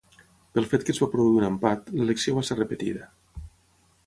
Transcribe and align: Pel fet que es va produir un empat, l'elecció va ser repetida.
Pel 0.57 0.67
fet 0.71 0.85
que 0.87 0.95
es 0.95 1.01
va 1.03 1.09
produir 1.11 1.37
un 1.41 1.47
empat, 1.49 1.93
l'elecció 1.99 2.37
va 2.39 2.45
ser 2.49 2.61
repetida. 2.63 3.13